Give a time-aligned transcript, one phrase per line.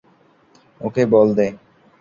[0.81, 1.47] Okay ball they.